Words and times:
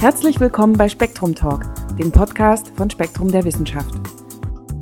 Herzlich 0.00 0.40
willkommen 0.40 0.72
bei 0.72 0.88
Spektrum 0.88 1.34
Talk, 1.34 1.64
dem 1.96 2.10
Podcast 2.10 2.72
von 2.76 2.90
Spektrum 2.90 3.30
der 3.30 3.44
Wissenschaft. 3.44 3.94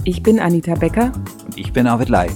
Ich 0.04 0.22
bin 0.22 0.40
Anita 0.40 0.74
Becker. 0.74 1.12
Und 1.44 1.58
ich 1.58 1.72
bin 1.72 1.86
Arvid 1.86 2.08
Lai. 2.08 2.30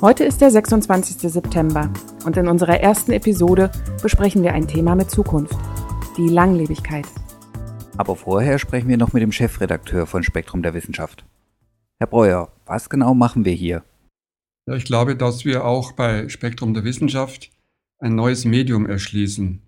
Heute 0.00 0.24
ist 0.24 0.40
der 0.40 0.50
26. 0.50 1.30
September 1.30 1.88
und 2.24 2.36
in 2.36 2.48
unserer 2.48 2.80
ersten 2.80 3.12
Episode 3.12 3.70
besprechen 4.02 4.42
wir 4.42 4.52
ein 4.52 4.66
Thema 4.66 4.96
mit 4.96 5.10
Zukunft, 5.10 5.56
die 6.16 6.28
Langlebigkeit. 6.28 7.06
Aber 7.96 8.16
vorher 8.16 8.58
sprechen 8.58 8.88
wir 8.88 8.96
noch 8.96 9.12
mit 9.12 9.22
dem 9.22 9.30
Chefredakteur 9.30 10.06
von 10.06 10.22
Spektrum 10.24 10.62
der 10.62 10.74
Wissenschaft. 10.74 11.24
Herr 12.00 12.08
Breuer, 12.08 12.50
was 12.66 12.90
genau 12.90 13.14
machen 13.14 13.44
wir 13.44 13.52
hier? 13.52 13.84
Ja, 14.66 14.74
ich 14.74 14.84
glaube, 14.84 15.14
dass 15.14 15.44
wir 15.44 15.64
auch 15.64 15.92
bei 15.92 16.28
Spektrum 16.28 16.74
der 16.74 16.82
Wissenschaft 16.82 17.51
ein 18.02 18.14
neues 18.16 18.44
Medium 18.44 18.86
erschließen. 18.86 19.62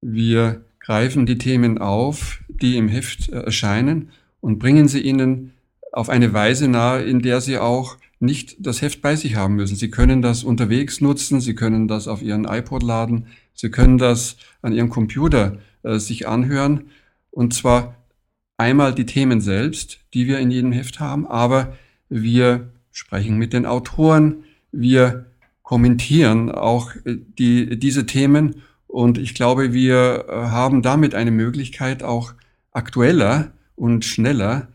Wir 0.00 0.64
greifen 0.80 1.26
die 1.26 1.38
Themen 1.38 1.78
auf, 1.78 2.42
die 2.48 2.76
im 2.76 2.88
Heft 2.88 3.28
äh, 3.28 3.40
erscheinen 3.40 4.10
und 4.40 4.58
bringen 4.58 4.88
sie 4.88 5.00
Ihnen 5.00 5.52
auf 5.92 6.08
eine 6.08 6.32
Weise 6.32 6.68
nahe, 6.68 7.02
in 7.02 7.20
der 7.20 7.40
Sie 7.40 7.58
auch 7.58 7.98
nicht 8.18 8.56
das 8.60 8.82
Heft 8.82 9.02
bei 9.02 9.14
sich 9.16 9.36
haben 9.36 9.56
müssen. 9.56 9.76
Sie 9.76 9.90
können 9.90 10.22
das 10.22 10.42
unterwegs 10.42 11.00
nutzen, 11.00 11.40
Sie 11.40 11.54
können 11.54 11.86
das 11.88 12.08
auf 12.08 12.22
Ihren 12.22 12.44
iPod 12.44 12.82
laden, 12.82 13.26
Sie 13.54 13.70
können 13.70 13.98
das 13.98 14.36
an 14.62 14.72
Ihrem 14.72 14.88
Computer 14.88 15.58
äh, 15.82 15.98
sich 15.98 16.26
anhören 16.28 16.90
und 17.30 17.52
zwar 17.52 17.96
einmal 18.56 18.94
die 18.94 19.06
Themen 19.06 19.40
selbst, 19.40 20.00
die 20.14 20.26
wir 20.26 20.38
in 20.38 20.50
jedem 20.50 20.72
Heft 20.72 21.00
haben, 21.00 21.26
aber 21.26 21.76
wir 22.08 22.72
sprechen 22.90 23.36
mit 23.36 23.52
den 23.52 23.66
Autoren, 23.66 24.44
wir 24.72 25.26
kommentieren 25.66 26.52
auch 26.52 26.94
äh, 27.04 27.16
die, 27.38 27.76
diese 27.76 28.06
Themen 28.06 28.62
und 28.86 29.18
ich 29.18 29.34
glaube, 29.34 29.72
wir 29.72 30.26
äh, 30.28 30.32
haben 30.32 30.80
damit 30.80 31.14
eine 31.16 31.32
Möglichkeit, 31.32 32.04
auch 32.04 32.34
aktueller 32.70 33.50
und 33.74 34.04
schneller 34.04 34.68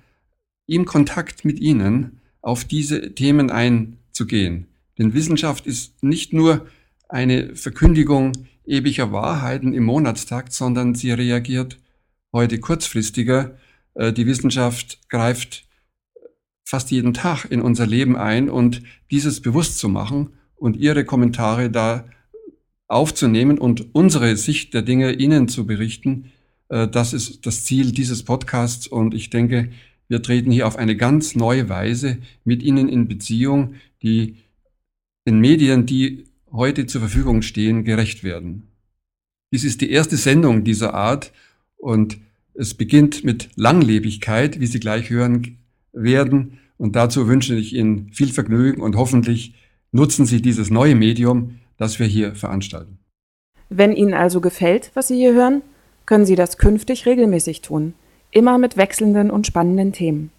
im 0.68 0.84
Kontakt 0.84 1.46
mit 1.46 1.62
Ihnen 1.62 2.20
auf 2.42 2.66
diese 2.66 3.16
Themen 3.16 3.50
einzugehen. 3.50 4.68
Denn 4.98 5.14
Wissenschaft 5.14 5.66
ist 5.66 6.04
nicht 6.04 6.34
nur 6.34 6.68
eine 7.08 7.56
Verkündigung 7.56 8.34
ewiger 8.66 9.14
Wahrheiten 9.14 9.74
im 9.74 9.86
Monatstakt, 9.86 10.52
sondern 10.52 10.94
sie 10.94 11.12
reagiert 11.12 11.80
heute 12.34 12.60
kurzfristiger. 12.60 13.58
Äh, 13.94 14.12
die 14.12 14.26
Wissenschaft 14.26 15.00
greift 15.08 15.66
fast 16.66 16.92
jeden 16.92 17.14
Tag 17.14 17.46
in 17.46 17.62
unser 17.62 17.88
Leben 17.88 18.18
ein 18.18 18.50
und 18.50 18.84
dieses 19.10 19.42
bewusst 19.42 19.80
zu 19.80 19.88
machen 19.88 20.32
und 20.62 20.78
Ihre 20.78 21.06
Kommentare 21.06 21.72
da 21.72 22.06
aufzunehmen 22.88 23.58
und 23.58 23.96
unsere 23.96 24.38
Sicht 24.38 24.76
der 24.76 24.84
Dinge 24.84 25.14
Ihnen 25.14 25.48
zu 25.48 25.66
berichten. 25.66 26.32
Äh, 26.70 26.88
das 26.88 27.14
ist 27.14 27.48
das 27.48 27.64
Ziel 27.66 27.92
dieses 27.92 28.24
Podcasts 28.24 28.86
und 28.86 29.16
ich 29.16 29.32
denke, 29.32 29.72
wir 30.08 30.22
treten 30.22 30.52
hier 30.52 30.68
auf 30.68 30.76
eine 30.76 30.96
ganz 30.96 31.36
neue 31.36 31.68
Weise 31.68 32.20
mit 32.44 32.62
Ihnen 32.62 32.90
in 32.90 33.08
Beziehung, 33.08 33.76
die 34.04 34.36
den 35.28 35.40
Medien, 35.40 35.88
die 35.88 36.26
heute 36.52 36.86
zur 36.86 37.02
Verfügung 37.02 37.42
stehen, 37.42 37.84
gerecht 37.84 38.24
werden. 38.24 38.68
Dies 39.52 39.64
ist 39.64 39.82
die 39.82 39.90
erste 39.90 40.16
Sendung 40.16 40.64
dieser 40.64 40.94
Art 40.94 41.32
und 41.78 42.20
es 42.54 42.76
beginnt 42.76 43.24
mit 43.24 43.50
Langlebigkeit, 43.56 44.60
wie 44.60 44.68
Sie 44.68 44.80
gleich 44.80 45.10
hören 45.10 45.58
werden. 45.92 46.60
Und 46.78 46.96
dazu 46.96 47.28
wünsche 47.28 47.56
ich 47.56 47.74
Ihnen 47.74 48.12
viel 48.12 48.32
Vergnügen 48.32 48.82
und 48.82 48.96
hoffentlich 48.96 49.56
nutzen 49.92 50.26
Sie 50.26 50.42
dieses 50.42 50.70
neue 50.70 50.96
Medium 50.96 51.60
das 51.82 51.98
wir 51.98 52.06
hier 52.06 52.36
veranstalten. 52.36 53.00
Wenn 53.70 53.94
Ihnen 53.94 54.14
also 54.14 54.40
gefällt, 54.40 54.92
was 54.94 55.08
Sie 55.08 55.16
hier 55.16 55.34
hören, 55.34 55.64
können 56.06 56.28
Sie 56.28 56.36
das 56.36 56.60
künftig 56.60 57.08
regelmäßig 57.08 57.62
tun, 57.62 57.96
immer 58.30 58.60
mit 58.60 58.78
wechselnden 58.78 59.32
und 59.32 59.48
spannenden 59.48 59.92
Themen. 59.92 60.30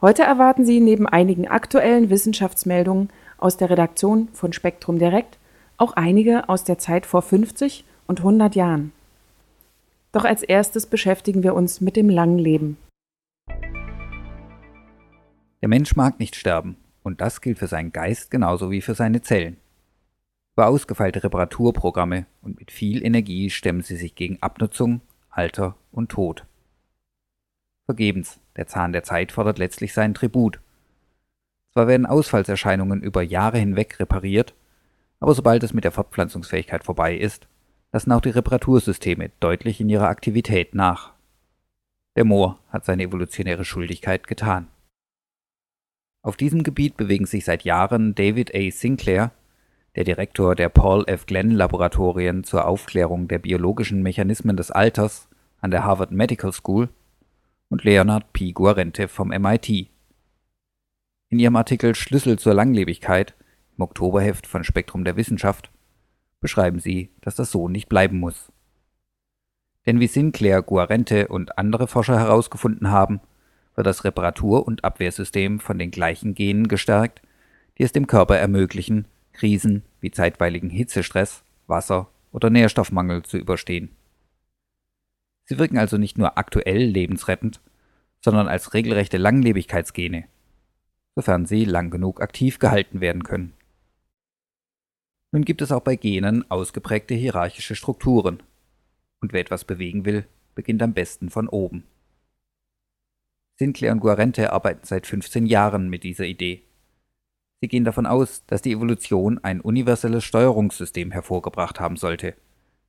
Heute 0.00 0.24
erwarten 0.24 0.66
Sie 0.66 0.80
neben 0.80 1.06
einigen 1.06 1.46
aktuellen 1.46 2.10
Wissenschaftsmeldungen 2.10 3.10
aus 3.38 3.56
der 3.56 3.70
Redaktion 3.70 4.26
von 4.32 4.52
Spektrum 4.52 4.98
Direkt 4.98 5.38
auch 5.76 5.92
einige 5.92 6.48
aus 6.48 6.64
der 6.64 6.78
Zeit 6.78 7.06
vor 7.06 7.22
50 7.22 7.84
und 8.08 8.18
100 8.18 8.56
Jahren. 8.56 8.90
Doch 10.10 10.24
als 10.24 10.42
erstes 10.42 10.86
beschäftigen 10.86 11.44
wir 11.44 11.54
uns 11.54 11.80
mit 11.80 11.94
dem 11.94 12.10
langen 12.10 12.38
Leben. 12.38 12.76
Der 15.62 15.68
Mensch 15.68 15.94
mag 15.94 16.18
nicht 16.18 16.34
sterben, 16.34 16.76
und 17.06 17.20
das 17.20 17.40
gilt 17.40 17.60
für 17.60 17.68
seinen 17.68 17.92
Geist 17.92 18.32
genauso 18.32 18.72
wie 18.72 18.80
für 18.80 18.96
seine 18.96 19.22
Zellen. 19.22 19.58
Über 20.56 20.66
ausgefeilte 20.66 21.22
Reparaturprogramme 21.22 22.26
und 22.42 22.58
mit 22.58 22.72
viel 22.72 23.04
Energie 23.04 23.48
stemmen 23.48 23.82
sie 23.82 23.94
sich 23.94 24.16
gegen 24.16 24.42
Abnutzung, 24.42 25.02
Alter 25.30 25.76
und 25.92 26.10
Tod. 26.10 26.46
Vergebens, 27.84 28.40
der 28.56 28.66
Zahn 28.66 28.92
der 28.92 29.04
Zeit 29.04 29.30
fordert 29.30 29.58
letztlich 29.58 29.92
seinen 29.92 30.14
Tribut. 30.14 30.58
Zwar 31.74 31.86
werden 31.86 32.06
Ausfallserscheinungen 32.06 33.02
über 33.02 33.22
Jahre 33.22 33.58
hinweg 33.58 34.00
repariert, 34.00 34.56
aber 35.20 35.32
sobald 35.32 35.62
es 35.62 35.72
mit 35.72 35.84
der 35.84 35.92
Fortpflanzungsfähigkeit 35.92 36.82
vorbei 36.82 37.16
ist, 37.16 37.46
lassen 37.92 38.10
auch 38.10 38.20
die 38.20 38.30
Reparatursysteme 38.30 39.30
deutlich 39.38 39.80
in 39.80 39.88
ihrer 39.88 40.08
Aktivität 40.08 40.74
nach. 40.74 41.12
Der 42.16 42.24
Moor 42.24 42.58
hat 42.70 42.84
seine 42.84 43.04
evolutionäre 43.04 43.64
Schuldigkeit 43.64 44.26
getan. 44.26 44.66
Auf 46.26 46.36
diesem 46.36 46.64
Gebiet 46.64 46.96
bewegen 46.96 47.24
sich 47.24 47.44
seit 47.44 47.62
Jahren 47.62 48.16
David 48.16 48.52
A. 48.52 48.68
Sinclair 48.72 49.30
der 49.94 50.02
Direktor 50.02 50.56
der 50.56 50.68
Paul 50.68 51.04
F. 51.06 51.24
Glenn 51.26 51.52
Laboratorien 51.52 52.42
zur 52.42 52.66
Aufklärung 52.66 53.28
der 53.28 53.38
biologischen 53.38 54.02
Mechanismen 54.02 54.56
des 54.56 54.72
Alters 54.72 55.28
an 55.60 55.70
der 55.70 55.84
Harvard 55.84 56.10
Medical 56.10 56.52
School, 56.52 56.88
und 57.68 57.84
Leonard 57.84 58.32
P. 58.32 58.50
Guarente 58.50 59.06
vom 59.06 59.28
MIT. 59.28 59.88
In 61.28 61.38
ihrem 61.38 61.54
Artikel 61.54 61.94
Schlüssel 61.94 62.40
zur 62.40 62.54
Langlebigkeit 62.54 63.36
im 63.76 63.84
Oktoberheft 63.84 64.48
von 64.48 64.64
Spektrum 64.64 65.04
der 65.04 65.16
Wissenschaft 65.16 65.70
beschreiben 66.40 66.80
sie, 66.80 67.10
dass 67.20 67.36
das 67.36 67.52
so 67.52 67.68
nicht 67.68 67.88
bleiben 67.88 68.18
muss. 68.18 68.50
Denn 69.86 70.00
wie 70.00 70.08
Sinclair, 70.08 70.60
Guarente 70.62 71.28
und 71.28 71.56
andere 71.56 71.86
Forscher 71.86 72.18
herausgefunden 72.18 72.90
haben, 72.90 73.20
wird 73.76 73.86
das 73.86 74.04
Reparatur- 74.04 74.66
und 74.66 74.84
Abwehrsystem 74.84 75.60
von 75.60 75.78
den 75.78 75.90
gleichen 75.90 76.34
Genen 76.34 76.66
gestärkt, 76.66 77.20
die 77.78 77.84
es 77.84 77.92
dem 77.92 78.06
Körper 78.06 78.36
ermöglichen, 78.36 79.06
Krisen 79.32 79.82
wie 80.00 80.10
zeitweiligen 80.10 80.70
Hitzestress, 80.70 81.44
Wasser- 81.66 82.08
oder 82.32 82.50
Nährstoffmangel 82.50 83.22
zu 83.22 83.36
überstehen. 83.36 83.90
Sie 85.44 85.58
wirken 85.58 85.78
also 85.78 85.98
nicht 85.98 86.18
nur 86.18 86.38
aktuell 86.38 86.82
lebensrettend, 86.82 87.60
sondern 88.20 88.48
als 88.48 88.74
regelrechte 88.74 89.18
Langlebigkeitsgene, 89.18 90.24
sofern 91.14 91.46
sie 91.46 91.64
lang 91.64 91.90
genug 91.90 92.20
aktiv 92.20 92.58
gehalten 92.58 93.00
werden 93.00 93.22
können. 93.22 93.52
Nun 95.32 95.44
gibt 95.44 95.60
es 95.60 95.70
auch 95.70 95.82
bei 95.82 95.96
Genen 95.96 96.50
ausgeprägte 96.50 97.14
hierarchische 97.14 97.76
Strukturen, 97.76 98.42
und 99.20 99.32
wer 99.32 99.40
etwas 99.40 99.64
bewegen 99.64 100.04
will, 100.04 100.26
beginnt 100.54 100.82
am 100.82 100.94
besten 100.94 101.30
von 101.30 101.48
oben. 101.48 101.84
Sinclair 103.58 103.92
und 103.92 104.00
Guarente 104.00 104.52
arbeiten 104.52 104.84
seit 104.84 105.06
15 105.06 105.46
Jahren 105.46 105.88
mit 105.88 106.02
dieser 106.02 106.26
Idee. 106.26 106.62
Sie 107.60 107.68
gehen 107.68 107.84
davon 107.84 108.06
aus, 108.06 108.44
dass 108.46 108.60
die 108.60 108.72
Evolution 108.72 109.38
ein 109.42 109.62
universelles 109.62 110.24
Steuerungssystem 110.24 111.10
hervorgebracht 111.10 111.80
haben 111.80 111.96
sollte, 111.96 112.34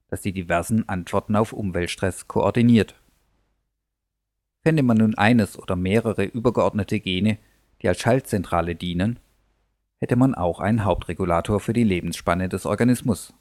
das 0.10 0.22
die 0.22 0.34
diversen 0.34 0.88
Antworten 0.90 1.38
auf 1.38 1.54
Umweltstress 1.54 2.28
koordiniert. 2.28 2.96
Fände 4.64 4.84
man 4.84 4.98
nun 4.98 5.16
eines 5.16 5.58
oder 5.58 5.78
mehrere 5.78 6.26
übergeordnete 6.26 7.00
Gene, 7.00 7.38
die 7.82 7.88
als 7.88 8.02
Schaltzentrale 8.02 8.76
dienen, 8.76 9.20
hätte 10.00 10.18
man 10.18 10.36
auch 10.36 10.60
einen 10.60 10.84
Hauptregulator 10.84 11.62
für 11.62 11.74
die 11.74 11.86
Lebensspanne 11.86 12.50
des 12.50 12.66
Organismus. 12.66 13.34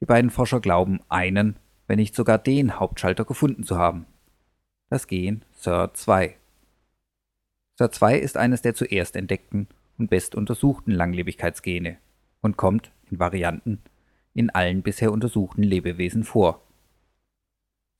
Die 0.00 0.06
beiden 0.06 0.30
Forscher 0.30 0.60
glauben, 0.60 1.00
einen, 1.08 1.56
wenn 1.86 1.98
nicht 1.98 2.14
sogar 2.14 2.38
den 2.38 2.78
Hauptschalter 2.78 3.24
gefunden 3.24 3.64
zu 3.64 3.76
haben. 3.76 4.06
Das 4.88 5.06
Gen 5.06 5.44
SIR2. 5.60 6.34
SAR2 7.78 8.16
ist 8.16 8.36
eines 8.36 8.62
der 8.62 8.74
zuerst 8.74 9.16
entdeckten 9.16 9.68
und 9.98 10.10
best 10.10 10.34
untersuchten 10.34 10.92
Langlebigkeitsgene 10.92 11.98
und 12.40 12.56
kommt 12.56 12.92
in 13.10 13.18
Varianten 13.18 13.82
in 14.34 14.50
allen 14.50 14.82
bisher 14.82 15.12
untersuchten 15.12 15.62
Lebewesen 15.62 16.24
vor. 16.24 16.60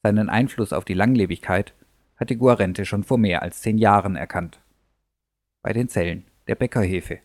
Seinen 0.02 0.28
Einfluss 0.28 0.72
auf 0.72 0.84
die 0.84 0.94
Langlebigkeit 0.94 1.74
hatte 2.16 2.36
Guarente 2.36 2.84
schon 2.84 3.04
vor 3.04 3.18
mehr 3.18 3.42
als 3.42 3.62
zehn 3.62 3.78
Jahren 3.78 4.16
erkannt. 4.16 4.60
Bei 5.62 5.72
den 5.72 5.88
Zellen 5.88 6.24
der 6.46 6.56
Bäckerhefe. 6.56 7.20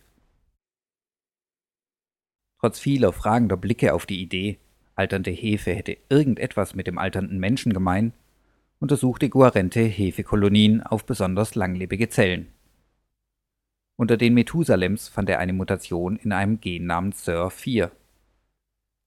Trotz 2.59 2.79
vieler 2.79 3.11
fragender 3.13 3.57
Blicke 3.57 3.93
auf 3.93 4.05
die 4.05 4.21
Idee, 4.21 4.59
alternde 4.99 5.31
Hefe 5.31 5.73
hätte 5.73 5.97
irgendetwas 6.09 6.75
mit 6.75 6.85
dem 6.85 6.97
alternden 6.97 7.39
Menschen 7.39 7.73
gemein, 7.73 8.11
untersuchte 8.79 9.29
Guarente 9.29 9.79
Hefekolonien 9.79 10.83
auf 10.83 11.05
besonders 11.05 11.55
langlebige 11.55 12.09
Zellen. 12.09 12.49
Unter 13.95 14.17
den 14.17 14.33
Methusalems 14.33 15.07
fand 15.07 15.29
er 15.29 15.39
eine 15.39 15.53
Mutation 15.53 16.17
in 16.17 16.33
einem 16.33 16.59
Gen 16.59 16.85
namens 16.85 17.27
SIR4, 17.27 17.91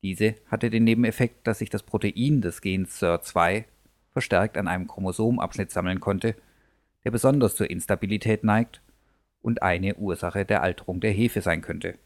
Diese 0.03 0.35
hatte 0.51 0.71
den 0.71 0.85
Nebeneffekt, 0.85 1.47
dass 1.47 1.59
sich 1.59 1.69
das 1.69 1.83
Protein 1.83 2.41
des 2.41 2.63
Gens 2.63 3.01
SIR2 3.03 3.65
verstärkt 4.13 4.57
an 4.57 4.69
einem 4.69 4.89
Chromosomabschnitt 4.89 5.71
sammeln 5.71 6.01
konnte, 6.01 6.35
der 7.05 7.11
besonders 7.11 7.55
zur 7.55 7.71
Instabilität 7.71 8.45
neigt 8.45 8.81
und 9.43 9.63
eine 9.63 9.97
Ursache 9.97 10.45
der 10.47 10.63
Alterung 10.63 11.01
der 11.01 11.13
Hefe 11.13 11.43
sein 11.43 11.61
könnte. 11.61 11.99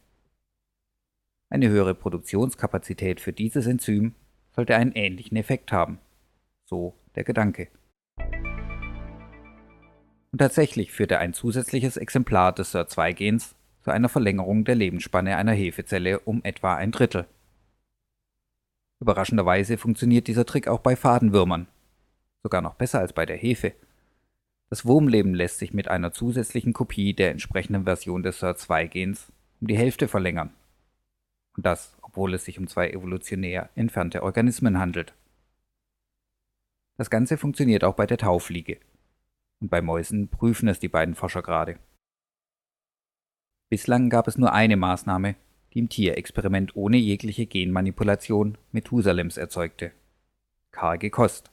Eine 1.48 1.68
höhere 1.68 1.94
Produktionskapazität 1.94 3.20
für 3.20 3.32
dieses 3.32 3.66
Enzym 3.66 4.14
sollte 4.54 4.74
einen 4.74 4.92
ähnlichen 4.92 5.36
Effekt 5.36 5.70
haben. 5.70 6.00
So 6.64 6.94
der 7.14 7.22
Gedanke. 7.22 7.68
Und 10.32 10.38
tatsächlich 10.38 10.90
führte 10.90 11.18
ein 11.18 11.32
zusätzliches 11.32 11.96
Exemplar 11.96 12.52
des 12.52 12.74
SIR2-Gens 12.74 13.54
zu 13.80 13.92
einer 13.92 14.08
Verlängerung 14.08 14.64
der 14.64 14.74
Lebensspanne 14.74 15.36
einer 15.36 15.52
Hefezelle 15.52 16.18
um 16.20 16.42
etwa 16.42 16.74
ein 16.74 16.90
Drittel. 16.90 17.26
Überraschenderweise 19.00 19.78
funktioniert 19.78 20.26
dieser 20.26 20.46
Trick 20.46 20.66
auch 20.66 20.80
bei 20.80 20.96
Fadenwürmern. 20.96 21.68
Sogar 22.42 22.60
noch 22.60 22.74
besser 22.74 22.98
als 22.98 23.12
bei 23.12 23.24
der 23.24 23.36
Hefe. 23.36 23.72
Das 24.68 24.84
Wurmleben 24.84 25.32
lässt 25.32 25.58
sich 25.58 25.72
mit 25.72 25.86
einer 25.86 26.10
zusätzlichen 26.10 26.72
Kopie 26.72 27.14
der 27.14 27.30
entsprechenden 27.30 27.84
Version 27.84 28.24
des 28.24 28.42
SIR2-Gens 28.42 29.30
um 29.60 29.68
die 29.68 29.78
Hälfte 29.78 30.08
verlängern. 30.08 30.52
Und 31.56 31.64
das, 31.64 31.96
obwohl 32.02 32.34
es 32.34 32.44
sich 32.44 32.58
um 32.58 32.66
zwei 32.66 32.90
evolutionär 32.90 33.70
entfernte 33.74 34.22
Organismen 34.22 34.78
handelt. 34.78 35.14
Das 36.96 37.10
Ganze 37.10 37.36
funktioniert 37.36 37.84
auch 37.84 37.94
bei 37.94 38.06
der 38.06 38.18
Taufliege. 38.18 38.78
Und 39.60 39.70
bei 39.70 39.80
Mäusen 39.80 40.28
prüfen 40.28 40.68
es 40.68 40.78
die 40.78 40.88
beiden 40.88 41.14
Forscher 41.14 41.42
gerade. 41.42 41.78
Bislang 43.68 44.10
gab 44.10 44.28
es 44.28 44.38
nur 44.38 44.52
eine 44.52 44.76
Maßnahme, 44.76 45.34
die 45.72 45.80
im 45.80 45.88
Tierexperiment 45.88 46.76
ohne 46.76 46.98
jegliche 46.98 47.46
Genmanipulation 47.46 48.56
Methusalems 48.72 49.36
erzeugte. 49.36 49.92
Karge 50.70 51.10
Kost. 51.10 51.50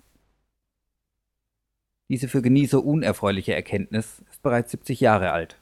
Diese 2.09 2.27
für 2.27 2.41
Genießer 2.41 2.83
unerfreuliche 2.83 3.55
Erkenntnis 3.55 4.21
ist 4.29 4.43
bereits 4.43 4.71
70 4.71 4.99
Jahre 4.99 5.31
alt. 5.31 5.57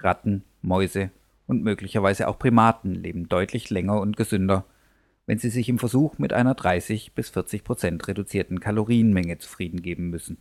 Ratten, 0.00 0.44
Mäuse 0.62 1.10
und 1.52 1.62
möglicherweise 1.62 2.28
auch 2.28 2.38
Primaten 2.38 2.94
leben 2.94 3.28
deutlich 3.28 3.68
länger 3.68 4.00
und 4.00 4.16
gesünder, 4.16 4.64
wenn 5.26 5.38
sie 5.38 5.50
sich 5.50 5.68
im 5.68 5.78
Versuch 5.78 6.16
mit 6.16 6.32
einer 6.32 6.54
30 6.54 7.12
bis 7.12 7.28
40 7.28 7.62
Prozent 7.62 8.08
reduzierten 8.08 8.58
Kalorienmenge 8.58 9.36
zufrieden 9.36 9.82
geben 9.82 10.08
müssen. 10.08 10.38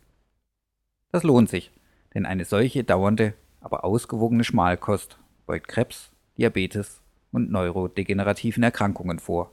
Das 1.11 1.23
lohnt 1.23 1.49
sich, 1.49 1.71
denn 2.13 2.25
eine 2.25 2.45
solche 2.45 2.85
dauernde, 2.85 3.33
aber 3.59 3.83
ausgewogene 3.83 4.45
Schmalkost 4.45 5.19
beugt 5.45 5.67
Krebs, 5.67 6.13
Diabetes 6.37 7.01
und 7.33 7.51
neurodegenerativen 7.51 8.63
Erkrankungen 8.63 9.19
vor. 9.19 9.51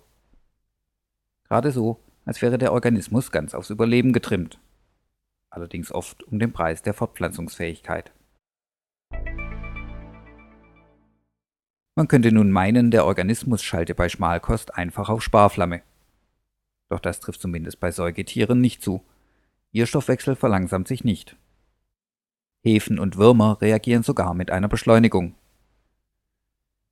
Gerade 1.49 1.72
so, 1.72 1.99
als 2.25 2.40
wäre 2.40 2.56
der 2.56 2.72
Organismus 2.72 3.32
ganz 3.32 3.52
aufs 3.52 3.70
Überleben 3.70 4.12
getrimmt, 4.12 4.60
allerdings 5.50 5.90
oft 5.90 6.22
um 6.22 6.38
den 6.38 6.52
Preis 6.52 6.82
der 6.82 6.94
Fortpflanzungsfähigkeit. 6.94 8.12
Man 11.98 12.06
könnte 12.06 12.30
nun 12.30 12.52
meinen, 12.52 12.92
der 12.92 13.06
Organismus 13.06 13.60
schalte 13.60 13.92
bei 13.92 14.08
Schmalkost 14.08 14.76
einfach 14.76 15.08
auf 15.08 15.20
Sparflamme. 15.20 15.82
Doch 16.90 17.00
das 17.00 17.18
trifft 17.18 17.40
zumindest 17.40 17.80
bei 17.80 17.90
Säugetieren 17.90 18.60
nicht 18.60 18.84
zu. 18.84 19.02
Ihr 19.72 19.84
Stoffwechsel 19.84 20.36
verlangsamt 20.36 20.86
sich 20.86 21.02
nicht. 21.02 21.34
Hefen 22.62 23.00
und 23.00 23.16
Würmer 23.16 23.60
reagieren 23.60 24.04
sogar 24.04 24.32
mit 24.34 24.52
einer 24.52 24.68
Beschleunigung. 24.68 25.34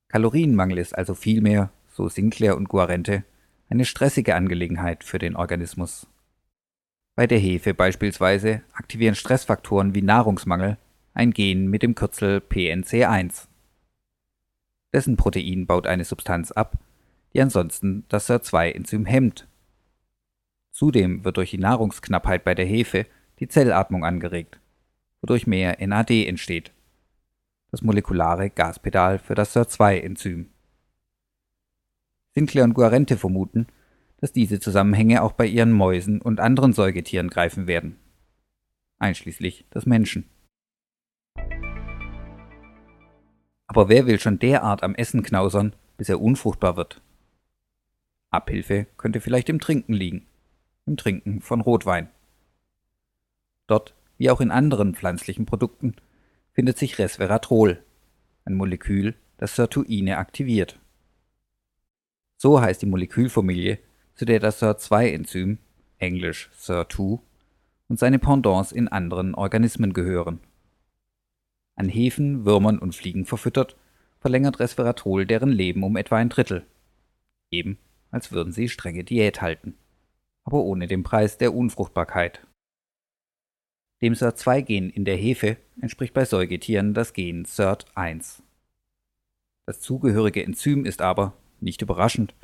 Kalorienmangel 0.08 0.78
ist 0.78 0.98
also 0.98 1.14
vielmehr, 1.14 1.70
so 1.86 2.08
Sinclair 2.08 2.56
und 2.56 2.68
Guarente, 2.68 3.22
eine 3.68 3.84
stressige 3.84 4.34
Angelegenheit 4.34 5.04
für 5.04 5.20
den 5.20 5.36
Organismus. 5.36 6.08
Bei 7.14 7.28
der 7.28 7.38
Hefe 7.38 7.74
beispielsweise 7.74 8.62
aktivieren 8.72 9.14
Stressfaktoren 9.14 9.94
wie 9.94 10.02
Nahrungsmangel 10.02 10.78
ein 11.14 11.30
Gen 11.30 11.68
mit 11.68 11.84
dem 11.84 11.94
Kürzel 11.94 12.38
PNC1. 12.38 13.46
Dessen 14.92 15.16
Protein 15.16 15.66
baut 15.66 15.86
eine 15.86 16.04
Substanz 16.04 16.52
ab, 16.52 16.78
die 17.34 17.40
ansonsten 17.40 18.04
das 18.08 18.30
SIR2-Enzym 18.30 19.04
hemmt. 19.04 19.48
Zudem 20.70 21.24
wird 21.24 21.36
durch 21.36 21.50
die 21.50 21.58
Nahrungsknappheit 21.58 22.44
bei 22.44 22.54
der 22.54 22.66
Hefe 22.66 23.06
die 23.38 23.48
Zellatmung 23.48 24.04
angeregt, 24.04 24.60
wodurch 25.20 25.46
mehr 25.46 25.76
NAD 25.86 26.26
entsteht, 26.26 26.72
das 27.70 27.82
molekulare 27.82 28.50
Gaspedal 28.50 29.18
für 29.18 29.34
das 29.34 29.54
SIR2-Enzym. 29.56 30.50
Sinclair 32.34 32.64
und 32.64 32.74
Guarente 32.74 33.16
vermuten, 33.16 33.66
dass 34.18 34.32
diese 34.32 34.60
Zusammenhänge 34.60 35.22
auch 35.22 35.32
bei 35.32 35.46
ihren 35.46 35.72
Mäusen 35.72 36.20
und 36.20 36.40
anderen 36.40 36.72
Säugetieren 36.72 37.28
greifen 37.28 37.66
werden, 37.66 37.96
einschließlich 38.98 39.66
des 39.70 39.86
Menschen. 39.86 40.28
Aber 43.76 43.90
wer 43.90 44.06
will 44.06 44.19
schon 44.19 44.38
derart 44.38 44.82
am 44.82 44.94
Essen 44.94 45.23
knausern, 45.23 45.75
bis 45.99 46.08
er 46.08 46.23
unfruchtbar 46.23 46.78
wird? 46.78 47.02
Abhilfe 48.31 48.87
könnte 48.96 49.20
vielleicht 49.20 49.50
im 49.50 49.61
Trinken 49.61 49.93
liegen, 49.93 50.26
im 50.87 50.96
Trinken 50.96 51.43
von 51.43 51.61
Rotwein. 51.61 52.08
Dort, 53.67 53.94
wie 54.17 54.31
auch 54.31 54.40
in 54.40 54.50
anderen 54.50 54.94
pflanzlichen 54.94 55.44
Produkten, 55.44 55.94
findet 56.55 56.78
sich 56.78 56.99
Resveratrol, 56.99 57.84
ein 58.46 58.55
Molekül, 58.55 59.14
das 59.37 59.56
Sirtuine 59.56 60.17
aktiviert. 60.17 60.81
So 62.38 62.62
heißt 62.62 62.81
die 62.81 62.87
Molekülfamilie, 62.87 63.78
zu 64.14 64.25
der 64.25 64.40
das 64.40 64.62
SIR2-Enzym, 64.62 65.58
englisch 65.99 66.49
SIR2, 66.58 67.20
und 67.88 67.99
seine 67.99 68.19
Pendants 68.19 68.73
in 68.73 68.88
anderen 68.88 69.34
Organismen 69.34 69.93
gehören. 69.93 70.40
An 71.76 71.88
Hefen, 71.88 72.44
Würmern 72.44 72.78
und 72.78 72.94
Fliegen 72.94 73.25
verfüttert, 73.25 73.76
verlängert 74.19 74.58
Resveratrol 74.61 75.26
deren 75.26 75.50
Leben 75.50 75.84
um 75.84 75.96
etwa 75.96 76.17
ein 76.17 76.28
Drittel. 76.28 76.67
Eben 77.50 77.78
als 78.11 78.32
würden 78.32 78.52
sie 78.52 78.69
strenge 78.69 79.05
Diät 79.05 79.43
halten. 79.43 79.75
Aber 80.44 80.62
ohne 80.62 80.87
den 80.87 81.02
Preis 81.02 81.38
der 81.38 81.55
Unfruchtbarkeit. 81.55 82.46
Dem 84.00 84.14
SIRT2-Gen 84.14 84.90
in 84.90 85.05
der 85.05 85.17
Hefe 85.17 85.56
entspricht 85.81 86.14
bei 86.14 86.25
Säugetieren 86.25 86.94
das 86.94 87.12
Gen 87.12 87.44
SIRT1. 87.44 88.43
Das 89.67 89.81
zugehörige 89.81 90.44
Enzym 90.44 90.84
ist 90.84 91.02
aber, 91.02 91.34
nicht 91.61 91.82
überraschend, 91.82 92.34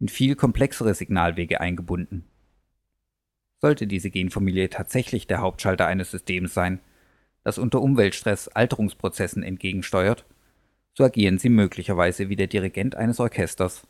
in 0.00 0.08
viel 0.08 0.34
komplexere 0.34 0.94
Signalwege 0.94 1.60
eingebunden. 1.60 2.24
Sollte 3.60 3.86
diese 3.86 4.10
Genfamilie 4.10 4.68
tatsächlich 4.68 5.26
der 5.26 5.40
Hauptschalter 5.40 5.86
eines 5.86 6.10
Systems 6.10 6.52
sein, 6.52 6.80
das 7.44 7.58
unter 7.58 7.80
Umweltstress 7.80 8.48
Alterungsprozessen 8.48 9.42
entgegensteuert, 9.42 10.24
so 10.94 11.04
agieren 11.04 11.38
sie 11.38 11.50
möglicherweise 11.50 12.28
wie 12.28 12.36
der 12.36 12.46
Dirigent 12.46 12.96
eines 12.96 13.20
Orchesters, 13.20 13.86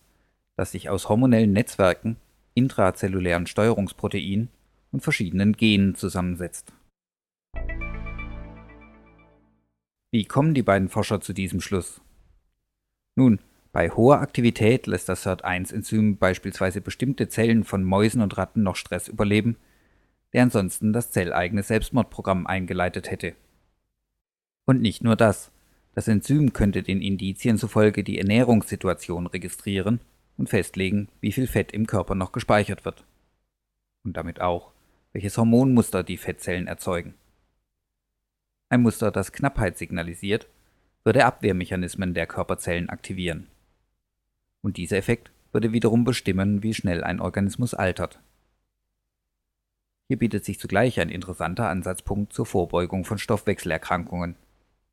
das 0.57 0.73
sich 0.73 0.91
aus 0.91 1.09
hormonellen 1.09 1.53
Netzwerken, 1.53 2.17
intrazellulären 2.55 3.47
Steuerungsproteinen 3.47 4.49
und 4.93 5.01
verschiedenen 5.01 5.55
Genen 5.55 5.95
zusammensetzt. 5.95 6.73
Wie 10.13 10.25
kommen 10.25 10.55
die 10.55 10.63
beiden 10.63 10.89
Forscher 10.89 11.21
zu 11.21 11.33
diesem 11.33 11.61
Schluss? 11.61 12.01
Nun, 13.17 13.41
bei 13.73 13.91
hoher 13.91 14.21
Aktivität 14.21 14.87
lässt 14.87 15.09
das 15.09 15.27
SIRT1-Enzym 15.27 16.17
beispielsweise 16.17 16.81
bestimmte 16.81 17.29
Zellen 17.29 17.65
von 17.65 17.83
Mäusen 17.83 18.23
und 18.23 18.39
Ratten 18.39 18.63
noch 18.63 18.77
Stress 18.77 19.09
überleben, 19.09 19.57
der 20.33 20.45
ansonsten 20.45 20.93
das 20.93 21.11
zelleigene 21.11 21.65
Selbstmordprogramm 21.65 22.47
eingeleitet 22.47 23.11
hätte. 23.11 23.35
Und 24.67 24.81
nicht 24.81 25.05
nur 25.05 25.17
das. 25.17 25.51
Das 25.95 26.09
Enzym 26.09 26.53
könnte 26.53 26.83
den 26.83 27.01
Indizien 27.01 27.59
zufolge 27.59 28.03
die 28.03 28.19
Ernährungssituation 28.19 29.27
registrieren 29.27 30.01
und 30.37 30.49
festlegen, 30.49 31.09
wie 31.21 31.33
viel 31.33 31.47
Fett 31.47 31.73
im 31.73 31.87
Körper 31.87 32.15
noch 32.15 32.33
gespeichert 32.33 32.85
wird. 32.85 33.05
Und 34.05 34.17
damit 34.17 34.41
auch, 34.41 34.73
welches 35.13 35.39
Hormonmuster 35.39 36.03
die 36.03 36.17
Fettzellen 36.17 36.67
erzeugen. 36.67 37.15
Ein 38.71 38.83
Muster, 38.83 39.13
das 39.13 39.33
Knappheit 39.33 39.79
signalisiert, 39.79 40.49
würde 41.05 41.27
Abwehrmechanismen 41.27 42.15
der 42.15 42.27
Körperzellen 42.27 42.89
aktivieren. 42.89 43.47
Und 44.63 44.79
dieser 44.79 44.97
Effekt 44.97 45.31
würde 45.53 45.73
wiederum 45.73 46.05
bestimmen, 46.05 46.63
wie 46.63 46.75
schnell 46.75 47.05
ein 47.05 47.21
Organismus 47.21 47.75
altert. 47.75 48.21
Hier 50.09 50.19
bietet 50.19 50.45
sich 50.45 50.59
zugleich 50.59 50.99
ein 50.99 51.11
interessanter 51.11 51.69
Ansatzpunkt 51.69 52.33
zur 52.33 52.47
Vorbeugung 52.47 53.05
von 53.05 53.19
Stoffwechselerkrankungen 53.19 54.37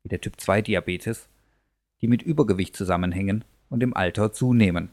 wie 0.02 0.08
der 0.08 0.20
Typ-2-Diabetes, 0.20 1.28
die 2.00 2.08
mit 2.08 2.22
Übergewicht 2.22 2.76
zusammenhängen 2.76 3.44
und 3.68 3.82
im 3.82 3.96
Alter 3.96 4.32
zunehmen. 4.32 4.90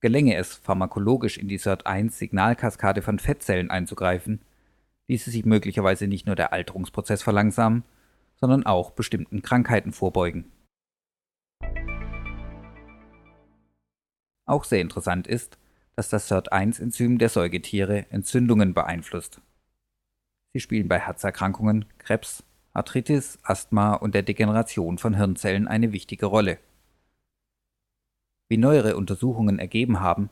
Gelänge 0.00 0.36
es, 0.36 0.56
pharmakologisch 0.56 1.38
in 1.38 1.48
die 1.48 1.58
SIRT1-Signalkaskade 1.58 3.02
von 3.02 3.18
Fettzellen 3.18 3.70
einzugreifen, 3.70 4.40
ließe 5.08 5.30
sich 5.30 5.44
möglicherweise 5.44 6.06
nicht 6.06 6.26
nur 6.26 6.36
der 6.36 6.52
Alterungsprozess 6.52 7.22
verlangsamen, 7.22 7.84
sondern 8.36 8.66
auch 8.66 8.90
bestimmten 8.90 9.42
Krankheiten 9.42 9.92
vorbeugen. 9.92 10.50
Auch 14.46 14.64
sehr 14.64 14.80
interessant 14.80 15.26
ist, 15.26 15.58
dass 15.96 16.08
das 16.08 16.30
SIRT1-Enzym 16.30 17.18
der 17.18 17.30
Säugetiere 17.30 18.06
Entzündungen 18.10 18.74
beeinflusst. 18.74 19.40
Sie 20.52 20.60
spielen 20.60 20.88
bei 20.88 21.00
Herzerkrankungen, 21.00 21.86
Krebs, 21.98 22.44
Arthritis, 22.76 23.38
Asthma 23.42 23.94
und 23.94 24.14
der 24.14 24.22
Degeneration 24.22 24.98
von 24.98 25.14
Hirnzellen 25.14 25.66
eine 25.66 25.92
wichtige 25.92 26.26
Rolle. 26.26 26.58
Wie 28.48 28.58
neuere 28.58 28.96
Untersuchungen 28.96 29.58
ergeben 29.58 30.00
haben, 30.00 30.30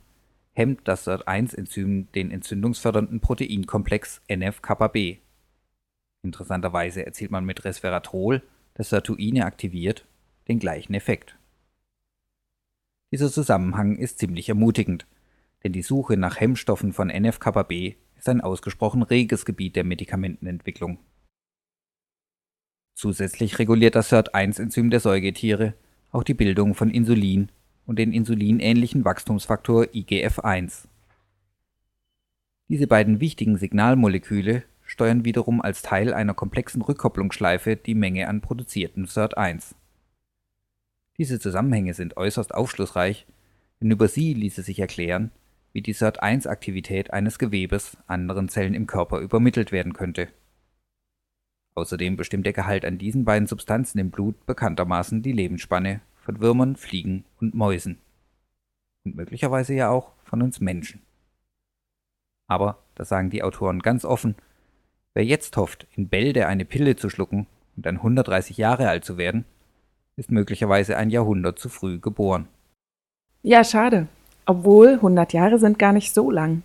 hemmt 0.52 0.86
das 0.86 1.08
SIRT1-Enzym 1.08 2.12
den 2.12 2.30
entzündungsfördernden 2.30 3.20
Proteinkomplex 3.20 4.20
NF-κB. 4.28 5.18
Interessanterweise 6.22 7.04
erzielt 7.04 7.30
man 7.30 7.44
mit 7.44 7.64
Resveratrol, 7.64 8.42
das 8.74 8.90
Sirtuine 8.90 9.46
aktiviert, 9.46 10.06
den 10.46 10.58
gleichen 10.58 10.94
Effekt. 10.94 11.38
Dieser 13.10 13.30
Zusammenhang 13.30 13.96
ist 13.96 14.18
ziemlich 14.18 14.48
ermutigend, 14.48 15.06
denn 15.62 15.72
die 15.72 15.82
Suche 15.82 16.16
nach 16.16 16.40
Hemmstoffen 16.40 16.92
von 16.92 17.08
NF-κB 17.08 17.96
ist 18.16 18.28
ein 18.28 18.40
ausgesprochen 18.42 19.02
reges 19.02 19.44
Gebiet 19.44 19.76
der 19.76 19.84
Medikamentenentwicklung. 19.84 20.98
Zusätzlich 22.94 23.58
reguliert 23.58 23.96
das 23.96 24.12
SIRT1-Enzym 24.12 24.90
der 24.90 25.00
Säugetiere 25.00 25.74
auch 26.14 26.22
die 26.22 26.34
Bildung 26.34 26.74
von 26.74 26.90
Insulin 26.90 27.50
und 27.86 27.98
den 27.98 28.12
insulinähnlichen 28.12 29.04
Wachstumsfaktor 29.04 29.86
IGF-1. 29.92 30.84
Diese 32.68 32.86
beiden 32.86 33.20
wichtigen 33.20 33.58
Signalmoleküle 33.58 34.62
steuern 34.84 35.24
wiederum 35.24 35.60
als 35.60 35.82
Teil 35.82 36.14
einer 36.14 36.34
komplexen 36.34 36.82
Rückkopplungsschleife 36.82 37.76
die 37.76 37.96
Menge 37.96 38.28
an 38.28 38.40
produziertem 38.40 39.06
SIRT1. 39.06 39.74
Diese 41.18 41.40
Zusammenhänge 41.40 41.94
sind 41.94 42.16
äußerst 42.16 42.54
aufschlussreich, 42.54 43.26
denn 43.80 43.90
über 43.90 44.08
sie 44.08 44.34
ließe 44.34 44.62
sich 44.62 44.78
erklären, 44.78 45.32
wie 45.72 45.82
die 45.82 45.94
SIRT1-Aktivität 45.94 47.12
eines 47.12 47.40
Gewebes 47.40 47.96
anderen 48.06 48.48
Zellen 48.48 48.74
im 48.74 48.86
Körper 48.86 49.18
übermittelt 49.18 49.72
werden 49.72 49.92
könnte. 49.94 50.28
Außerdem 51.76 52.16
bestimmt 52.16 52.46
der 52.46 52.52
Gehalt 52.52 52.84
an 52.84 52.98
diesen 52.98 53.24
beiden 53.24 53.48
Substanzen 53.48 53.98
im 53.98 54.10
Blut 54.10 54.46
bekanntermaßen 54.46 55.22
die 55.22 55.32
Lebensspanne 55.32 56.00
von 56.16 56.40
Würmern, 56.40 56.76
Fliegen 56.76 57.24
und 57.40 57.54
Mäusen. 57.54 57.98
Und 59.04 59.16
möglicherweise 59.16 59.74
ja 59.74 59.90
auch 59.90 60.12
von 60.22 60.40
uns 60.40 60.60
Menschen. 60.60 61.02
Aber, 62.46 62.78
das 62.94 63.08
sagen 63.08 63.30
die 63.30 63.42
Autoren 63.42 63.80
ganz 63.80 64.04
offen, 64.04 64.36
wer 65.14 65.24
jetzt 65.24 65.56
hofft, 65.56 65.86
in 65.96 66.08
Bälde 66.08 66.46
eine 66.46 66.64
Pille 66.64 66.96
zu 66.96 67.10
schlucken 67.10 67.46
und 67.76 67.86
dann 67.86 67.96
130 67.96 68.56
Jahre 68.56 68.88
alt 68.88 69.04
zu 69.04 69.18
werden, 69.18 69.44
ist 70.16 70.30
möglicherweise 70.30 70.96
ein 70.96 71.10
Jahrhundert 71.10 71.58
zu 71.58 71.68
früh 71.68 71.98
geboren. 71.98 72.48
Ja, 73.42 73.64
schade. 73.64 74.06
Obwohl 74.46 74.94
100 74.94 75.32
Jahre 75.32 75.58
sind 75.58 75.78
gar 75.78 75.92
nicht 75.92 76.14
so 76.14 76.30
lang. 76.30 76.62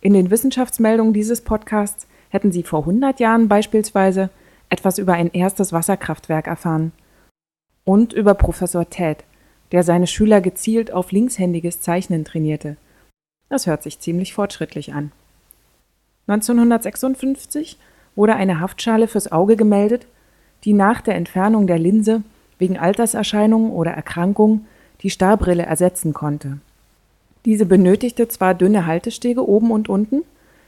In 0.00 0.14
den 0.14 0.30
Wissenschaftsmeldungen 0.30 1.12
dieses 1.12 1.42
Podcasts 1.42 2.06
hätten 2.30 2.52
Sie 2.52 2.62
vor 2.62 2.80
100 2.80 3.20
Jahren 3.20 3.48
beispielsweise 3.48 4.30
etwas 4.68 4.98
über 4.98 5.14
ein 5.14 5.30
erstes 5.32 5.72
Wasserkraftwerk 5.72 6.46
erfahren 6.46 6.92
und 7.84 8.12
über 8.12 8.34
Professor 8.34 8.88
Ted, 8.88 9.24
der 9.72 9.82
seine 9.82 10.06
Schüler 10.06 10.40
gezielt 10.40 10.92
auf 10.92 11.12
linkshändiges 11.12 11.80
Zeichnen 11.80 12.24
trainierte. 12.24 12.76
Das 13.48 13.66
hört 13.66 13.82
sich 13.82 14.00
ziemlich 14.00 14.34
fortschrittlich 14.34 14.92
an. 14.92 15.12
1956 16.26 17.78
wurde 18.16 18.34
eine 18.34 18.60
Haftschale 18.60 19.06
fürs 19.06 19.30
Auge 19.30 19.56
gemeldet, 19.56 20.06
die 20.64 20.72
nach 20.72 21.00
der 21.00 21.14
Entfernung 21.14 21.66
der 21.66 21.78
Linse 21.78 22.22
wegen 22.58 22.78
Alterserscheinungen 22.78 23.70
oder 23.70 23.92
Erkrankung 23.92 24.66
die 25.02 25.10
Starbrille 25.10 25.62
ersetzen 25.62 26.12
konnte. 26.12 26.58
Diese 27.44 27.66
benötigte 27.66 28.26
zwar 28.26 28.54
dünne 28.54 28.86
Haltestege 28.86 29.46
oben 29.46 29.70
und 29.70 29.88
unten, 29.88 30.22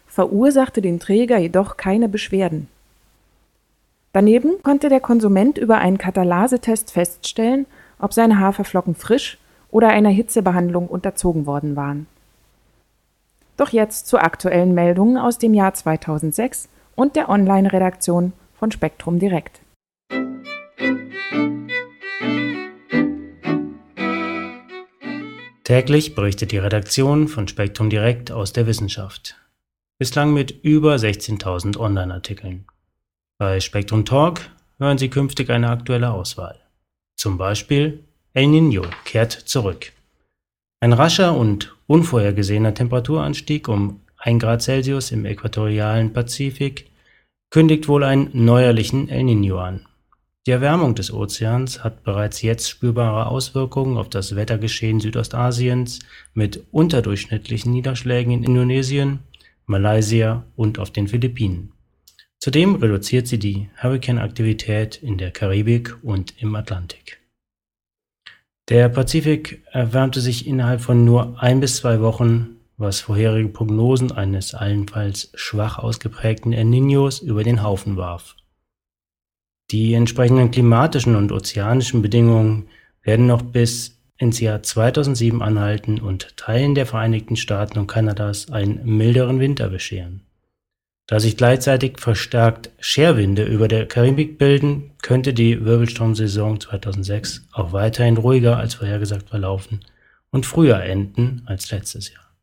verursachte 0.06 0.80
den 0.80 1.00
Träger 1.00 1.38
jedoch 1.38 1.76
keine 1.76 2.08
Beschwerden. 2.08 2.68
Daneben 4.12 4.62
konnte 4.62 4.88
der 4.88 5.00
Konsument 5.00 5.58
über 5.58 5.78
einen 5.78 5.98
Katalysetest 5.98 6.90
feststellen, 6.90 7.66
ob 7.98 8.12
seine 8.12 8.40
Haferflocken 8.40 8.94
frisch 8.94 9.38
oder 9.70 9.88
einer 9.88 10.08
Hitzebehandlung 10.08 10.88
unterzogen 10.88 11.46
worden 11.46 11.76
waren. 11.76 12.06
Doch 13.56 13.70
jetzt 13.70 14.06
zu 14.06 14.18
aktuellen 14.18 14.72
Meldungen 14.72 15.18
aus 15.18 15.38
dem 15.38 15.52
Jahr 15.52 15.74
2006 15.74 16.68
und 16.94 17.16
der 17.16 17.28
Online-Redaktion 17.28 18.32
von 18.58 18.70
Spektrum 18.70 19.18
Direkt. 19.18 19.60
Täglich 25.64 26.14
berichtet 26.14 26.52
die 26.52 26.58
Redaktion 26.58 27.28
von 27.28 27.46
Spektrum 27.46 27.90
Direkt 27.90 28.32
aus 28.32 28.54
der 28.54 28.66
Wissenschaft. 28.66 29.36
Bislang 29.98 30.32
mit 30.32 30.50
über 30.62 30.94
16.000 30.94 31.76
Online-Artikeln. 31.76 32.64
Bei 33.40 33.60
Spektrum 33.60 34.04
Talk 34.04 34.40
hören 34.80 34.98
Sie 34.98 35.10
künftig 35.10 35.48
eine 35.50 35.70
aktuelle 35.70 36.10
Auswahl. 36.10 36.58
Zum 37.16 37.38
Beispiel 37.38 38.02
El 38.34 38.46
Niño 38.46 38.84
kehrt 39.04 39.30
zurück. 39.30 39.92
Ein 40.80 40.92
rascher 40.92 41.36
und 41.36 41.76
unvorhergesehener 41.86 42.74
Temperaturanstieg 42.74 43.68
um 43.68 44.00
1 44.16 44.42
Grad 44.42 44.62
Celsius 44.62 45.12
im 45.12 45.24
äquatorialen 45.24 46.12
Pazifik 46.12 46.90
kündigt 47.50 47.86
wohl 47.86 48.02
einen 48.02 48.30
neuerlichen 48.32 49.08
El 49.08 49.22
Niño 49.22 49.58
an. 49.58 49.86
Die 50.48 50.50
Erwärmung 50.50 50.96
des 50.96 51.12
Ozeans 51.12 51.84
hat 51.84 52.02
bereits 52.02 52.42
jetzt 52.42 52.68
spürbare 52.68 53.28
Auswirkungen 53.28 53.98
auf 53.98 54.08
das 54.08 54.34
Wettergeschehen 54.34 54.98
Südostasiens 54.98 56.00
mit 56.34 56.64
unterdurchschnittlichen 56.72 57.70
Niederschlägen 57.70 58.32
in 58.32 58.42
Indonesien, 58.42 59.20
Malaysia 59.66 60.42
und 60.56 60.80
auf 60.80 60.90
den 60.90 61.06
Philippinen. 61.06 61.72
Zudem 62.40 62.76
reduziert 62.76 63.26
sie 63.26 63.38
die 63.38 63.68
Hurrikanaktivität 63.82 64.96
in 64.96 65.18
der 65.18 65.32
Karibik 65.32 65.96
und 66.02 66.40
im 66.40 66.54
Atlantik. 66.54 67.20
Der 68.68 68.88
Pazifik 68.88 69.64
erwärmte 69.72 70.20
sich 70.20 70.46
innerhalb 70.46 70.80
von 70.80 71.04
nur 71.04 71.42
ein 71.42 71.58
bis 71.58 71.76
zwei 71.76 72.00
Wochen, 72.00 72.56
was 72.76 73.00
vorherige 73.00 73.48
Prognosen 73.48 74.12
eines 74.12 74.54
allenfalls 74.54 75.32
schwach 75.34 75.78
ausgeprägten 75.78 76.52
El 76.52 76.66
Niños 76.66 77.22
über 77.22 77.42
den 77.42 77.62
Haufen 77.62 77.96
warf. 77.96 78.36
Die 79.70 79.94
entsprechenden 79.94 80.50
klimatischen 80.50 81.16
und 81.16 81.32
ozeanischen 81.32 82.02
Bedingungen 82.02 82.68
werden 83.02 83.26
noch 83.26 83.42
bis 83.42 83.98
ins 84.16 84.38
Jahr 84.38 84.62
2007 84.62 85.42
anhalten 85.42 86.00
und 86.00 86.36
Teilen 86.36 86.74
der 86.74 86.86
Vereinigten 86.86 87.36
Staaten 87.36 87.78
und 87.78 87.86
Kanadas 87.86 88.50
einen 88.50 88.84
milderen 88.84 89.40
Winter 89.40 89.68
bescheren. 89.70 90.27
Da 91.08 91.20
sich 91.20 91.38
gleichzeitig 91.38 91.98
verstärkt 91.98 92.70
Scherwinde 92.80 93.44
über 93.44 93.66
der 93.66 93.88
Karibik 93.88 94.36
bilden, 94.36 94.90
könnte 95.00 95.32
die 95.32 95.64
Wirbelsturmsaison 95.64 96.60
2006 96.60 97.46
auch 97.50 97.72
weiterhin 97.72 98.18
ruhiger 98.18 98.58
als 98.58 98.74
vorhergesagt 98.74 99.30
verlaufen 99.30 99.80
und 100.30 100.44
früher 100.44 100.82
enden 100.82 101.44
als 101.46 101.70
letztes 101.70 102.12
Jahr. 102.12 102.36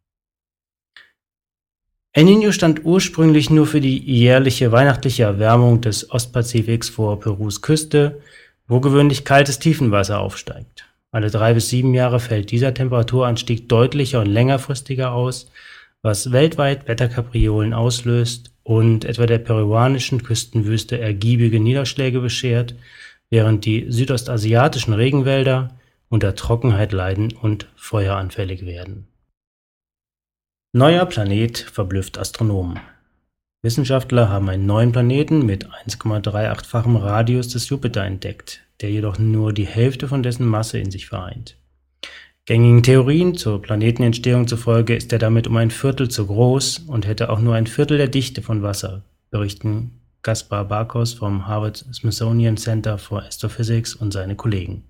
El 2.11 2.23
Niño 2.23 2.51
stand 2.51 2.83
ursprünglich 2.85 3.51
nur 3.51 3.67
für 3.67 3.81
die 3.81 3.99
jährliche 3.99 4.71
weihnachtliche 4.71 5.23
Erwärmung 5.23 5.81
des 5.81 6.09
Ostpazifiks 6.09 6.89
vor 6.89 7.19
Perus 7.19 7.61
Küste, 7.61 8.19
wo 8.67 8.79
gewöhnlich 8.79 9.25
kaltes 9.25 9.59
Tiefenwasser 9.59 10.19
aufsteigt. 10.19 10.85
Alle 11.11 11.29
drei 11.29 11.53
bis 11.53 11.69
sieben 11.69 11.93
Jahre 11.93 12.19
fällt 12.19 12.49
dieser 12.49 12.73
Temperaturanstieg 12.73 13.69
deutlicher 13.69 14.21
und 14.21 14.27
längerfristiger 14.27 15.11
aus, 15.11 15.51
was 16.01 16.31
weltweit 16.31 16.87
Wetterkapriolen 16.87 17.73
auslöst 17.73 18.54
und 18.65 19.05
etwa 19.05 19.27
der 19.27 19.37
peruanischen 19.37 20.23
Küstenwüste 20.23 20.99
ergiebige 20.99 21.59
Niederschläge 21.59 22.19
beschert, 22.19 22.73
während 23.29 23.63
die 23.63 23.85
südostasiatischen 23.89 24.93
Regenwälder 24.93 25.77
unter 26.09 26.33
Trockenheit 26.33 26.91
leiden 26.91 27.31
und 27.31 27.67
feueranfällig 27.75 28.65
werden. 28.65 29.07
Neuer 30.73 31.05
Planet 31.05 31.59
verblüfft 31.59 32.17
Astronomen. 32.17 32.79
Wissenschaftler 33.61 34.29
haben 34.29 34.49
einen 34.49 34.65
neuen 34.65 34.91
Planeten 34.91 35.45
mit 35.45 35.67
1,38-fachem 35.67 36.97
Radius 36.97 37.49
des 37.49 37.69
Jupiter 37.69 38.03
entdeckt, 38.03 38.61
der 38.81 38.89
jedoch 38.89 39.19
nur 39.19 39.53
die 39.53 39.67
Hälfte 39.67 40.07
von 40.07 40.23
dessen 40.23 40.45
Masse 40.45 40.79
in 40.79 40.89
sich 40.89 41.05
vereint. 41.05 41.55
Gängigen 42.47 42.83
Theorien 42.83 43.35
zur 43.35 43.59
Planetenentstehung 43.59 44.47
zufolge 44.47 44.95
ist 44.95 45.11
er 45.11 45.17
damit 45.17 45.47
um 45.47 45.57
ein 45.57 45.71
Viertel 45.71 46.09
zu 46.09 46.27
groß 46.27 46.83
und 46.87 47.07
hätte 47.07 47.31
auch 47.31 47.39
nur 47.39 47.55
ein 47.55 47.65
Viertel 47.65 47.97
der 47.97 48.07
Dichte 48.07 48.43
von 48.43 48.61
Wasser, 48.61 49.01
berichten 49.31 49.99
Gaspar 50.21 50.65
Barkos 50.65 51.13
vom 51.13 51.47
Harvard 51.47 51.77
Smithsonian 51.91 52.57
Center 52.57 52.99
for 52.99 53.23
Astrophysics 53.23 53.95
und 53.95 54.11
seine 54.11 54.35
Kollegen. 54.35 54.83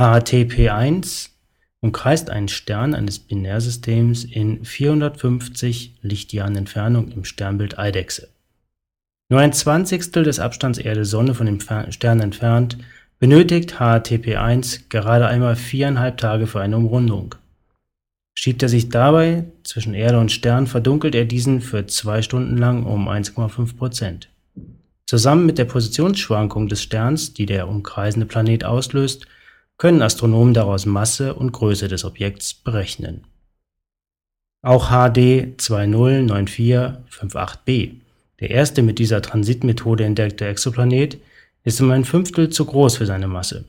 HTP 0.00 0.70
1 0.70 1.34
umkreist 1.80 2.30
einen 2.30 2.48
Stern 2.48 2.94
eines 2.94 3.18
Binärsystems 3.18 4.24
in 4.24 4.64
450 4.64 5.98
Lichtjahren 6.00 6.56
Entfernung 6.56 7.12
im 7.12 7.24
Sternbild 7.24 7.78
Eidechse. 7.78 8.30
Nur 9.28 9.40
ein 9.40 9.52
Zwanzigstel 9.52 10.24
des 10.24 10.40
Abstands 10.40 10.78
Erde-Sonne 10.78 11.34
von 11.34 11.44
dem 11.44 11.60
Stern 11.60 12.20
entfernt 12.20 12.78
benötigt 13.18 13.78
HTP 13.78 14.36
1 14.36 14.88
gerade 14.88 15.26
einmal 15.26 15.56
viereinhalb 15.56 16.18
Tage 16.18 16.46
für 16.46 16.60
eine 16.60 16.76
Umrundung. 16.76 17.34
Schiebt 18.34 18.62
er 18.62 18.68
sich 18.68 18.88
dabei 18.88 19.46
zwischen 19.64 19.94
Erde 19.94 20.20
und 20.20 20.30
Stern, 20.30 20.68
verdunkelt 20.68 21.16
er 21.16 21.24
diesen 21.24 21.60
für 21.60 21.86
zwei 21.86 22.22
Stunden 22.22 22.56
lang 22.56 22.84
um 22.84 23.08
1,5 23.08 23.76
Prozent. 23.76 24.28
Zusammen 25.06 25.46
mit 25.46 25.58
der 25.58 25.64
Positionsschwankung 25.64 26.68
des 26.68 26.82
Sterns, 26.82 27.34
die 27.34 27.46
der 27.46 27.66
umkreisende 27.66 28.26
Planet 28.26 28.62
auslöst, 28.64 29.26
können 29.76 30.02
Astronomen 30.02 30.54
daraus 30.54 30.86
Masse 30.86 31.34
und 31.34 31.50
Größe 31.52 31.88
des 31.88 32.04
Objekts 32.04 32.54
berechnen. 32.54 33.24
Auch 34.62 34.90
HD 34.90 35.56
209458b, 35.58 37.94
der 38.40 38.50
erste 38.50 38.82
mit 38.82 38.98
dieser 38.98 39.22
Transitmethode 39.22 40.04
entdeckte 40.04 40.46
Exoplanet, 40.46 41.18
ist 41.64 41.80
um 41.80 41.90
ein 41.90 42.04
Fünftel 42.04 42.48
zu 42.50 42.64
groß 42.64 42.96
für 42.96 43.06
seine 43.06 43.28
Masse. 43.28 43.64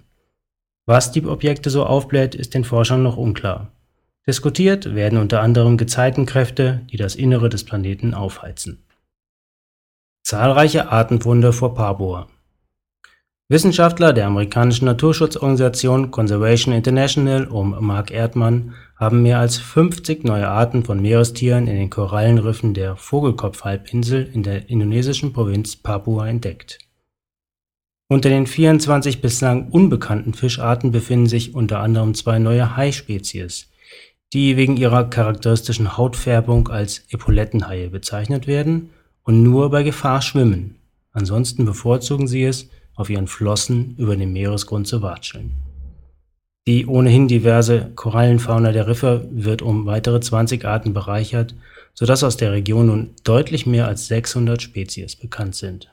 Was 0.86 1.12
die 1.12 1.25
Objekte 1.25 1.69
so 1.69 1.86
aufbläht, 1.86 2.36
ist 2.36 2.53
den 2.53 2.63
Forschern 2.63 3.03
noch 3.03 3.17
unklar. 3.17 3.72
Diskutiert 4.27 4.96
werden 4.96 5.19
unter 5.19 5.41
anderem 5.41 5.77
Gezeitenkräfte, 5.77 6.81
die 6.91 6.98
das 6.98 7.15
Innere 7.15 7.50
des 7.50 7.63
Planeten 7.63 8.13
aufheizen. 8.13 8.86
Zahlreiche 10.24 10.91
Artenfunde 10.91 11.53
vor 11.53 11.74
Papua 11.74 12.27
Wissenschaftler 13.51 14.13
der 14.13 14.27
amerikanischen 14.27 14.86
Naturschutzorganisation 14.86 16.12
Conservation 16.12 16.72
International 16.72 17.48
um 17.48 17.75
Mark 17.84 18.12
Erdmann 18.12 18.75
haben 18.96 19.24
mehr 19.24 19.39
als 19.39 19.58
50 19.58 20.24
neue 20.24 20.48
Arten 20.48 20.86
von 20.86 21.01
Meerestieren 21.01 21.65
in 21.65 21.75
den 21.75 21.89
Korallenriffen 21.89 22.75
der 22.75 22.96
Vogelkopfhalbinsel 22.96 24.29
in 24.31 24.43
der 24.43 24.69
indonesischen 24.69 25.34
Provinz 25.34 25.75
Papua 25.75 26.27
entdeckt. 26.27 26.77
Unter 28.12 28.30
den 28.30 28.48
24 28.48 29.22
bislang 29.22 29.70
unbekannten 29.70 30.34
Fischarten 30.34 30.92
befinden 30.92 31.28
sich 31.28 31.54
unter 31.54 31.80
anderem 31.80 32.16
zwei 32.16 32.39
neue 32.39 32.75
Haispezies, 32.75 33.68
die 34.34 34.58
wegen 34.58 34.78
ihrer 34.78 35.08
charakteristischen 35.12 35.96
Hautfärbung 35.96 36.70
als 36.70 37.04
Epaulettenhaie 37.12 37.89
bezeichnet 37.89 38.48
werden 38.48 38.89
und 39.22 39.44
nur 39.44 39.70
bei 39.70 39.84
Gefahr 39.84 40.24
schwimmen, 40.24 40.80
ansonsten 41.12 41.66
bevorzugen 41.66 42.28
sie 42.28 42.46
es 42.46 42.70
auf 42.96 43.12
ihren 43.12 43.28
Flossen 43.28 43.94
über 44.00 44.16
den 44.16 44.34
Meeresgrund 44.34 44.88
zu 44.88 45.04
watscheln. 45.04 45.51
Die 46.68 46.88
ohnehin 46.88 47.28
diverse 47.28 47.92
Korallenfauna 47.94 48.72
der 48.72 48.88
Riffe 48.88 49.28
wird 49.32 49.62
um 49.62 49.86
weitere 49.86 50.20
20 50.20 50.66
Arten 50.66 50.94
bereichert, 50.96 51.54
sodass 51.94 52.24
aus 52.24 52.38
der 52.38 52.54
Region 52.54 52.88
nun 52.88 53.10
deutlich 53.24 53.68
mehr 53.68 53.88
als 53.88 54.08
600 54.08 54.60
Spezies 54.63 55.16
bekannt 55.16 55.54
sind. 55.54 55.92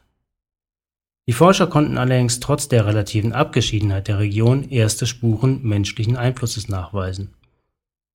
Die 1.29 1.33
Forscher 1.33 1.67
konnten 1.67 1.99
allerdings 1.99 2.41
trotz 2.41 2.69
der 2.69 2.87
relativen 2.87 3.33
Abgeschiedenheit 3.33 4.09
der 4.09 4.19
Region 4.19 4.69
erste 4.71 5.07
Spuren 5.07 5.61
menschlichen 5.63 6.17
Einflusses 6.17 6.69
nachweisen. 6.69 7.35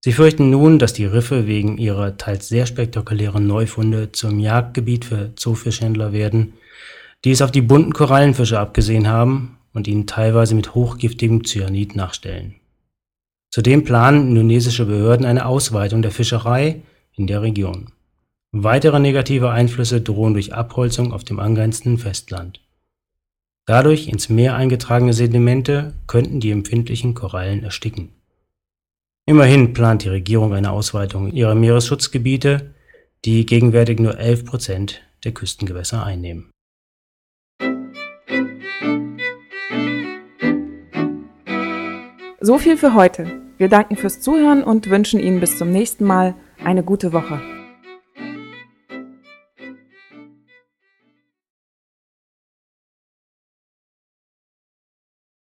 Sie 0.04 0.14
fürchten 0.14 0.50
nun, 0.50 0.80
dass 0.80 0.94
die 0.94 1.06
Riffe 1.06 1.46
wegen 1.46 1.78
ihrer 1.78 2.18
teils 2.18 2.48
sehr 2.48 2.66
spektakulären 2.66 3.46
Neufunde 3.46 4.12
zum 4.12 4.40
Jagdgebiet 4.40 5.06
für 5.06 5.36
Zoofischhändler 5.36 6.14
werden 6.14 6.54
die 7.24 7.32
es 7.32 7.42
auf 7.42 7.52
die 7.52 7.62
bunten 7.62 7.94
Korallenfische 7.94 8.60
abgesehen 8.60 9.08
haben 9.08 9.58
und 9.74 9.88
ihnen 9.88 10.08
teilweise 10.08 10.56
mit 10.56 10.74
hochgiftigem 10.74 11.44
Cyanid 11.44 11.96
nachstellen. 11.96 12.56
Zudem 13.52 13.84
planen 13.84 14.30
indonesische 14.30 14.86
Behörden 14.86 15.26
eine 15.26 15.46
Ausweitung 15.46 16.02
der 16.02 16.12
Fischerei 16.12 16.82
in 17.14 17.28
der 17.28 17.42
Region. 17.42 17.92
Weitere 18.54 19.00
negative 19.00 19.52
Einflüsse 19.52 20.02
drohen 20.02 20.34
durch 20.34 20.54
Abholzung 20.54 21.14
auf 21.14 21.24
dem 21.24 21.40
angrenzenden 21.40 21.98
Festland. 21.98 22.60
Dadurch 23.66 24.08
ins 24.08 24.30
Meer 24.30 24.56
eingetragene 24.56 25.14
Sedimente 25.14 25.94
könnten 26.08 26.40
die 26.40 26.52
empfindlichen 26.52 27.14
Korallen 27.14 27.64
ersticken. 27.64 28.10
Immerhin 29.28 29.74
plant 29.74 30.04
die 30.04 30.10
Regierung 30.10 30.54
eine 30.54 30.72
Ausweitung 30.72 31.32
ihrer 31.32 31.54
Meeresschutzgebiete, 31.54 32.74
die 33.24 33.46
gegenwärtig 33.46 34.00
nur 34.00 34.18
11 34.18 34.46
Prozent 34.46 35.02
der 35.24 35.34
Küstengewässer 35.34 36.04
einnehmen. 36.04 36.50
So 42.40 42.58
viel 42.58 42.78
für 42.78 42.96
heute. 42.96 43.42
Wir 43.60 43.70
danken 43.70 43.96
fürs 43.96 44.20
Zuhören 44.20 44.64
und 44.64 44.90
wünschen 44.90 45.20
Ihnen 45.20 45.40
bis 45.40 45.60
zum 45.60 45.72
nächsten 45.72 46.04
Mal 46.04 46.34
eine 46.64 46.82
gute 46.82 47.14
Woche. 47.14 47.40